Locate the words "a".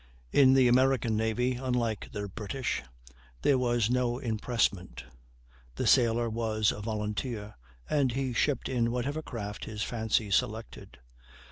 6.71-6.81